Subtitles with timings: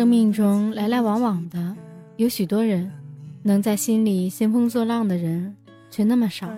[0.00, 1.76] 生命中来来往往的
[2.16, 2.90] 有许多人，
[3.42, 5.54] 能在心里兴风作浪的人
[5.90, 6.48] 却那么少，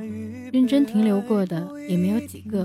[0.53, 2.65] 认真停留过的也没有几个。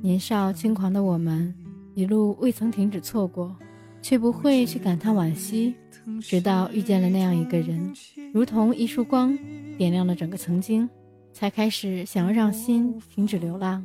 [0.00, 1.52] 年少轻狂的我们，
[1.96, 3.52] 一路未曾停止错过，
[4.00, 5.74] 却不会去感叹惋惜，
[6.20, 7.92] 直到遇见了那样一个人，
[8.32, 9.36] 如同一束光，
[9.76, 10.88] 点亮了整个曾经，
[11.32, 13.84] 才开始想要让心停止流浪。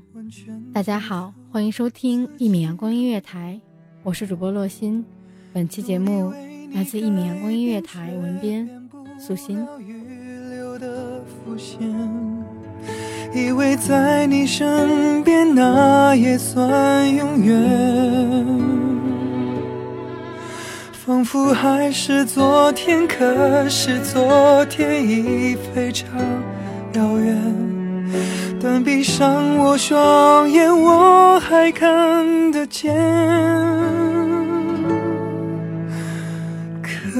[0.72, 3.60] 大家好，欢迎收听一米阳光音乐台，
[4.04, 5.04] 我是主播洛心。
[5.54, 6.34] 本期节目
[6.74, 8.70] 来自一米阳光音乐台文编
[9.20, 9.66] 素心。
[13.34, 17.56] 以为在你身边那也算永远，
[20.94, 26.08] 仿佛还是昨天，可是昨天已非常
[26.94, 27.38] 遥远。
[28.62, 32.94] 但闭上我双眼，我还看得见。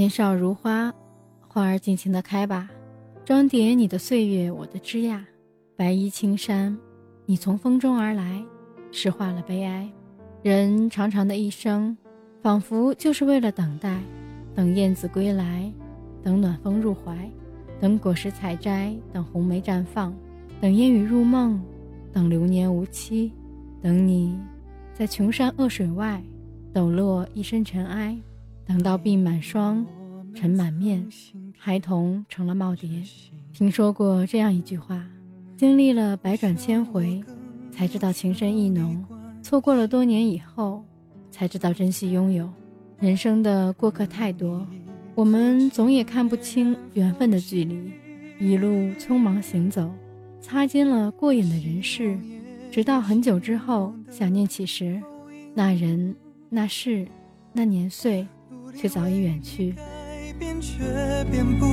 [0.00, 0.90] 年少如花，
[1.46, 2.70] 花儿尽情的开吧，
[3.22, 5.22] 装点你的岁月，我的枝桠。
[5.76, 6.74] 白衣青衫，
[7.26, 8.42] 你从风中而来，
[8.92, 9.86] 诗化了悲哀。
[10.42, 11.94] 人长长的一生，
[12.40, 14.00] 仿佛就是为了等待，
[14.54, 15.70] 等燕子归来，
[16.22, 17.30] 等暖风入怀，
[17.78, 20.16] 等果实采摘，等红梅绽放，
[20.62, 21.62] 等烟雨入梦，
[22.10, 23.30] 等流年无期，
[23.82, 24.40] 等你
[24.94, 26.22] 在穷山恶水外
[26.72, 28.18] 抖落一身尘埃。
[28.70, 29.84] 等到鬓满霜，
[30.32, 31.04] 尘满面，
[31.58, 33.04] 孩童成了耄耋。
[33.52, 35.04] 听说过这样一句话：
[35.56, 37.20] 经历了百转千回，
[37.72, 39.04] 才知道情深意浓；
[39.42, 40.84] 错过了多年以后，
[41.32, 42.48] 才知道珍惜拥有。
[43.00, 44.64] 人生的过客太多，
[45.16, 47.90] 我们总也看不清缘分的距离，
[48.38, 48.68] 一路
[49.00, 49.90] 匆忙行走，
[50.40, 52.16] 擦肩了过眼的人事，
[52.70, 55.02] 直到很久之后想念起时，
[55.54, 56.14] 那人、
[56.48, 57.04] 那事、
[57.52, 58.24] 那年岁。
[58.76, 59.72] 却早已远去。
[59.72, 59.82] 改
[60.38, 60.78] 变却
[61.30, 61.66] 变不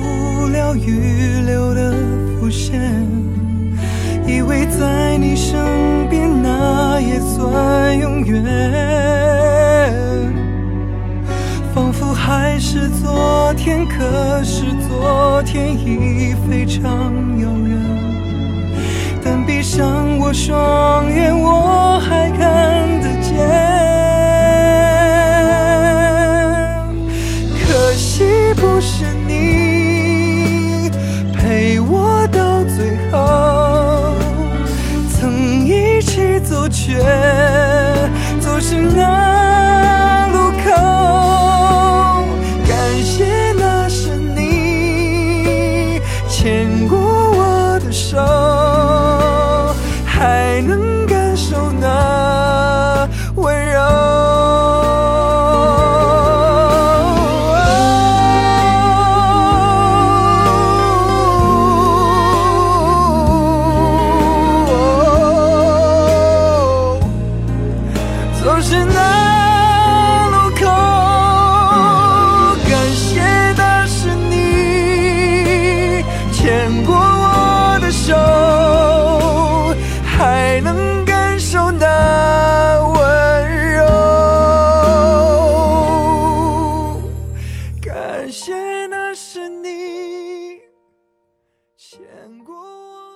[0.48, 1.94] 了预留的
[2.38, 3.06] 伏线，
[4.26, 8.44] 以为在你身边那也算永远，
[11.74, 17.78] 仿佛还是昨天，可是昨天已非常遥远。
[19.24, 21.97] 但闭上我双眼，我
[36.88, 37.27] 雪。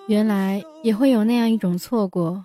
[0.09, 2.45] 原来也会有那样一种错过，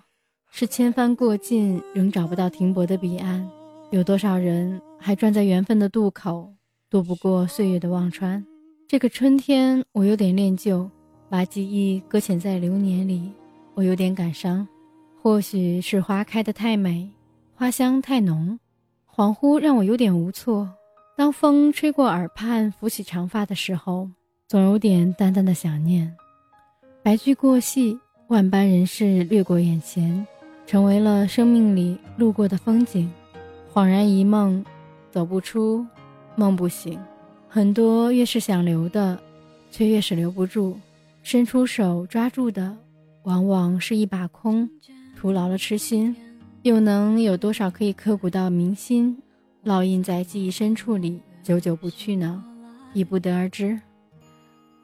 [0.50, 3.46] 是千帆过尽仍找不到停泊的彼岸。
[3.90, 6.52] 有多少人还站在缘分的渡口，
[6.88, 8.44] 渡不过岁月的忘川？
[8.86, 10.88] 这个春天，我有点恋旧，
[11.28, 13.32] 把记忆搁浅在流年里，
[13.74, 14.66] 我有点感伤。
[15.20, 17.10] 或许是花开得太美，
[17.54, 18.58] 花香太浓，
[19.12, 20.70] 恍惚让我有点无措。
[21.16, 24.08] 当风吹过耳畔，拂起长发的时候，
[24.46, 26.16] 总有点淡淡的想念。
[27.08, 30.26] 白驹过隙，万般人事掠过眼前，
[30.66, 33.10] 成为了生命里路过的风景。
[33.72, 34.62] 恍然一梦，
[35.10, 35.86] 走不出，
[36.36, 37.00] 梦不醒。
[37.48, 39.18] 很多越是想留的，
[39.70, 40.78] 却越是留不住。
[41.22, 42.76] 伸出手抓住的，
[43.22, 44.68] 往往是一把空，
[45.16, 46.14] 徒劳了痴心。
[46.60, 49.16] 又能有多少可以刻骨到铭心，
[49.64, 52.44] 烙印在记忆深处里，久久不去呢？
[52.92, 53.80] 已不得而知。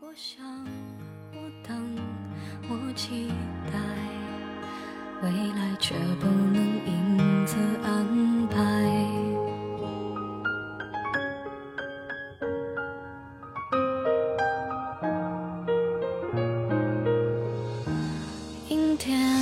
[0.01, 0.43] 我想，
[2.95, 3.29] 期
[3.73, 3.79] 待，
[5.23, 6.57] 未来却不能
[6.87, 8.59] 因此安排。
[18.69, 19.34] 阴天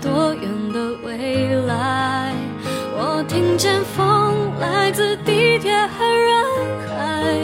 [0.00, 2.34] 多远的未来？
[2.98, 6.44] 我听见风来自地铁和人
[6.88, 7.34] 海，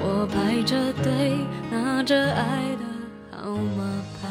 [0.00, 1.38] 我排着队
[1.70, 2.84] 拿着爱的
[3.30, 4.28] 号码牌。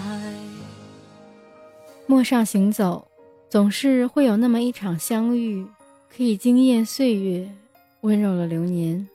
[2.06, 3.08] 陌上行走，
[3.50, 5.66] 总是会有那么一场相遇，
[6.16, 7.50] 可以惊艳岁月，
[8.02, 9.08] 温柔了流年。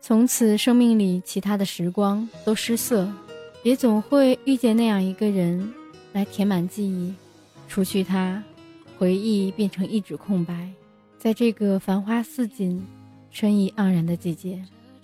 [0.00, 3.08] 从此，生命里其他的时光都失色，
[3.64, 5.72] 也总会遇见那样一个人，
[6.12, 7.12] 来填满记忆。
[7.68, 8.42] 除去他，
[8.98, 10.70] 回忆变成一纸空白。
[11.18, 12.84] 在这个繁花似锦、
[13.30, 14.62] 春意盎然的季节，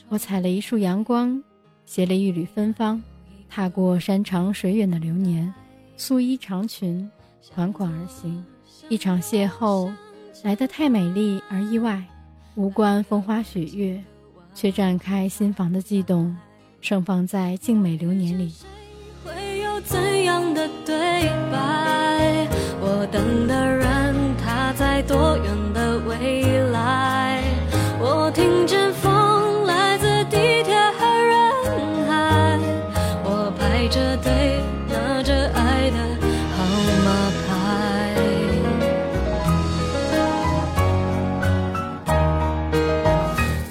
[0.09, 1.43] 我采了一束阳光，
[1.85, 3.03] 携了一缕芬芳，
[3.51, 5.53] 踏过山长水远的流年。
[5.97, 7.11] 素衣长裙，
[7.53, 8.45] 款款而行。
[8.89, 9.93] 一场邂逅，
[10.43, 12.03] 来得太美丽而意外，
[12.55, 14.03] 无关风花雪月，
[14.55, 16.37] 却绽开心房的悸动，
[16.81, 18.53] 盛放在静美流年里。
[19.25, 22.49] 会有怎样的对白？
[23.03, 27.43] 我等的人，他在多远的未来？
[27.99, 31.35] 我听见风来自地铁和人
[32.07, 32.61] 海，
[33.25, 35.99] 我排着队拿着爱的
[36.55, 36.63] 号
[37.03, 37.11] 码
[37.43, 37.51] 牌。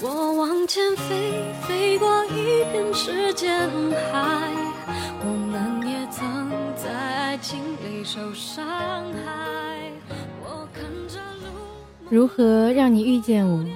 [0.01, 3.49] 我往前飞，飞过一片时间
[4.11, 4.51] 海。
[5.23, 5.80] 我们
[7.51, 8.65] 心里受伤
[9.11, 9.91] 害。
[10.41, 11.51] 我看着路
[12.09, 13.67] 如何让你遇见我？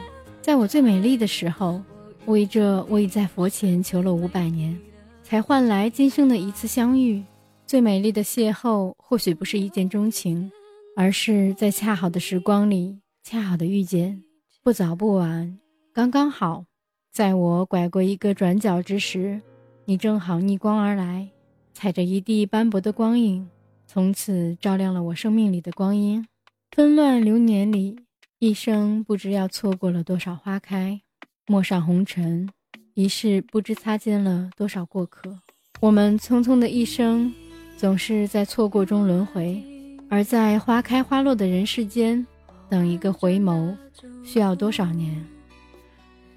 [0.41, 1.81] 在我最美丽的时候，
[2.25, 4.79] 为这我已在佛前求了五百年，
[5.23, 7.21] 才换来今生的一次相遇。
[7.67, 10.49] 最美丽的邂逅，或许不是一见钟情，
[10.95, 14.23] 而是在恰好的时光里，恰好的遇见，
[14.63, 15.59] 不早不晚，
[15.91, 16.63] 刚刚好。
[17.11, 19.41] 在我拐过一个转角之时，
[19.83, 21.27] 你正好逆光而来，
[21.73, 23.45] 踩着一地斑驳的光影，
[23.87, 26.25] 从此照亮了我生命里的光阴。
[26.71, 27.97] 纷乱流年里，
[28.39, 30.99] 一生不知要错过了多少花开，
[31.47, 32.49] 陌上红尘，
[32.93, 35.39] 一世不知擦肩了多少过客。
[35.79, 37.33] 我们匆匆的一生，
[37.77, 39.63] 总是在错过中轮回，
[40.09, 42.25] 而在花开花落的人世间，
[42.69, 43.75] 等一个回眸，
[44.23, 45.25] 需要多少年？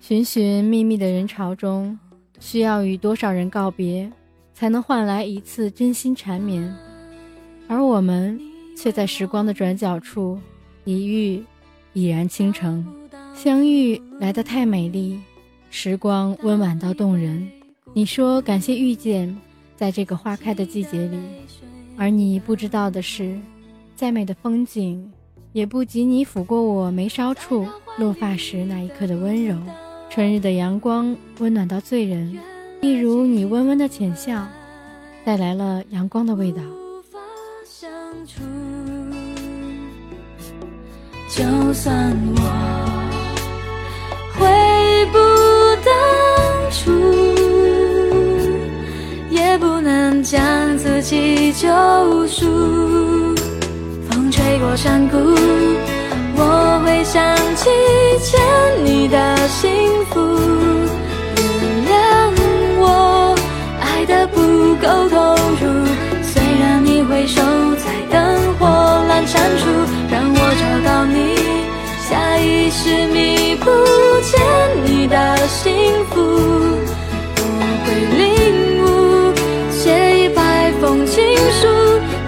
[0.00, 1.98] 寻寻觅觅的人潮中，
[2.38, 4.12] 需要与多少人告别，
[4.54, 6.72] 才能换来一次真心缠绵？
[7.68, 8.40] 而我们
[8.74, 10.40] 却在时光的转角处
[10.84, 11.44] 一遇，
[11.92, 12.84] 已然倾城。
[13.34, 15.20] 相遇来得太美丽，
[15.70, 17.46] 时光温婉到动人。
[17.92, 19.36] 你说感谢遇见，
[19.76, 21.18] 在这个花开的季节里，
[21.96, 23.38] 而你不知道的是，
[23.94, 25.12] 再美的风景，
[25.52, 29.56] 也不及你抚过我眉梢处落发时那一刻的温柔。
[30.10, 32.38] 春日的阳光温暖到醉人，
[32.80, 34.48] 一如你温温的浅笑，
[35.24, 36.62] 带来了阳光的味道。
[38.10, 38.40] 当初
[41.28, 42.40] 就算我
[44.32, 44.46] 回
[45.12, 45.18] 不
[45.84, 45.92] 当
[46.72, 46.90] 初，
[49.28, 50.40] 也不能将
[50.78, 51.68] 自己救
[52.28, 52.46] 赎。
[54.08, 55.18] 风吹过山谷，
[56.34, 57.68] 我会想起
[58.22, 58.40] 欠
[58.86, 59.70] 你的幸
[60.06, 60.18] 福。
[61.36, 61.92] 原谅
[62.80, 63.36] 我
[63.82, 64.40] 爱的不
[64.76, 65.84] 够投入，
[66.22, 67.42] 虽然你回首
[68.58, 68.66] 在灯火
[69.08, 69.64] 阑珊处，
[70.10, 71.16] 让我找到你，
[72.08, 73.70] 下意识弥补
[74.22, 74.38] 欠
[74.84, 76.16] 你的幸福。
[77.40, 77.50] 我
[77.84, 77.86] 会
[78.18, 78.86] 领悟，
[79.70, 81.22] 写一百封情
[81.52, 81.66] 书，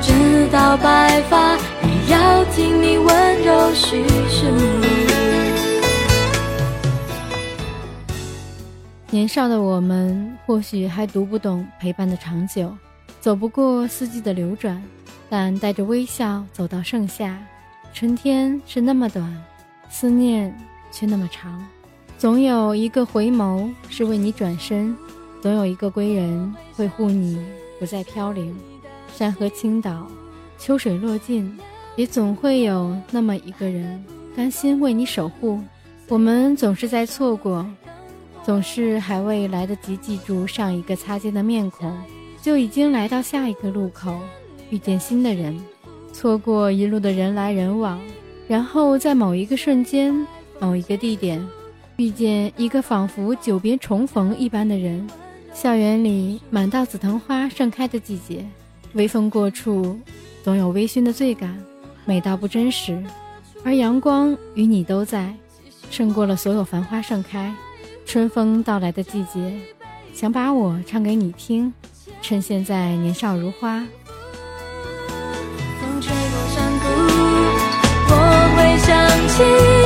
[0.01, 4.47] 直到白发，也要听你温柔叙述。
[9.11, 12.73] 年少的我们，或许还读不懂陪伴的长久，
[13.21, 14.81] 走不过四季的流转，
[15.31, 17.41] 但带着微笑走到盛夏。
[17.95, 19.33] 春天是那么短，
[19.89, 20.55] 思念
[20.93, 21.65] 却那么长。
[22.19, 24.95] 总有一个回眸是为你转身，
[25.41, 27.43] 总有一个归人会护你
[27.79, 28.55] 不再飘零。
[29.15, 30.07] 山河倾倒，
[30.59, 31.59] 秋水落尽，
[31.97, 34.05] 也总会有那么一个人
[34.37, 35.61] 甘心为你守护。
[36.09, 37.65] 我们总是在错过。
[38.43, 41.97] 总是还未来得及记住上一个擦肩的面孔，
[42.41, 44.19] 就已经来到下一个路口，
[44.71, 45.59] 遇见新的人，
[46.12, 48.00] 错过一路的人来人往，
[48.49, 50.27] 然后在某一个瞬间、
[50.59, 51.45] 某一个地点，
[51.97, 55.07] 遇见一个仿佛久别重逢一般的人。
[55.53, 58.47] 校园里满道紫藤花盛开的季节，
[58.93, 59.99] 微风过处，
[60.45, 61.59] 总有微醺的醉感，
[62.05, 63.03] 美到不真实。
[63.65, 65.35] 而阳光与你都在，
[65.91, 67.53] 胜过了所有繁花盛开。
[68.07, 69.53] 春风到来的季节，
[70.12, 71.73] 想把我唱给你听，
[72.23, 73.85] 趁现在年少如花。
[78.90, 79.80] 想起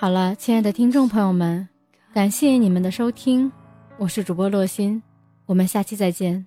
[0.00, 1.68] 好了，亲爱的听众朋友们，
[2.14, 3.52] 感谢你们的收听，
[3.98, 5.02] 我是主播洛心，
[5.44, 6.46] 我们下期再见。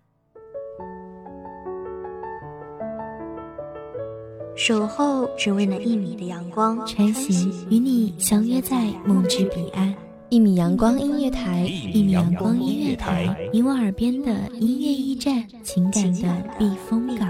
[4.56, 9.94] 守候只为那一米的阳光，晨行与你相约在梦之彼岸。
[10.30, 17.30] 一米阳光音乐台，一米阳光音乐台，你我耳边的音乐驿站，情感的避风港。